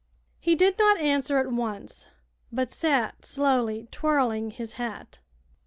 He 0.39 0.55
did 0.55 0.79
not 0.79 0.97
answer 0.97 1.37
at 1.37 1.51
once, 1.51 2.07
but 2.51 2.71
sat 2.71 3.23
slowly 3.23 3.87
twirling 3.91 4.49
his 4.49 4.73
hat. 4.81 5.19